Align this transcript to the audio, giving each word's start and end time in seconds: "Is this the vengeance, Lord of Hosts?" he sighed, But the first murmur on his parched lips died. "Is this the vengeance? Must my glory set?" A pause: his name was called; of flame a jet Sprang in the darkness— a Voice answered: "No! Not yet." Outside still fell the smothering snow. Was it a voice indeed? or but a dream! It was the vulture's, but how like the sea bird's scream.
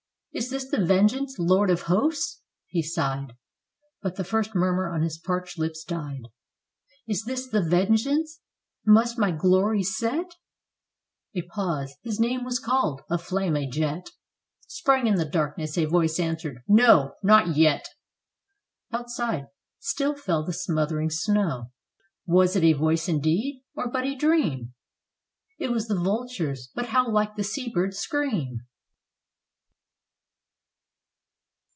"Is 0.33 0.49
this 0.49 0.69
the 0.71 0.83
vengeance, 0.83 1.35
Lord 1.37 1.69
of 1.69 1.83
Hosts?" 1.83 2.41
he 2.65 2.81
sighed, 2.81 3.33
But 4.01 4.15
the 4.15 4.23
first 4.23 4.55
murmur 4.55 4.89
on 4.89 5.01
his 5.01 5.17
parched 5.17 5.59
lips 5.59 5.83
died. 5.83 6.29
"Is 7.05 7.25
this 7.25 7.49
the 7.49 7.61
vengeance? 7.61 8.39
Must 8.85 9.17
my 9.17 9.31
glory 9.31 9.83
set?" 9.83 10.37
A 11.35 11.41
pause: 11.41 11.97
his 12.03 12.17
name 12.17 12.45
was 12.45 12.59
called; 12.59 13.01
of 13.09 13.21
flame 13.21 13.57
a 13.57 13.67
jet 13.69 14.07
Sprang 14.69 15.05
in 15.05 15.15
the 15.15 15.25
darkness— 15.25 15.77
a 15.77 15.83
Voice 15.83 16.17
answered: 16.17 16.61
"No! 16.65 17.15
Not 17.21 17.57
yet." 17.57 17.89
Outside 18.93 19.47
still 19.79 20.15
fell 20.15 20.45
the 20.45 20.53
smothering 20.53 21.09
snow. 21.09 21.73
Was 22.25 22.55
it 22.55 22.63
a 22.63 22.71
voice 22.71 23.09
indeed? 23.09 23.65
or 23.75 23.89
but 23.91 24.05
a 24.05 24.15
dream! 24.15 24.73
It 25.59 25.71
was 25.71 25.89
the 25.89 25.99
vulture's, 25.99 26.69
but 26.73 26.85
how 26.87 27.11
like 27.11 27.35
the 27.35 27.43
sea 27.43 27.69
bird's 27.69 27.97
scream. 27.97 28.59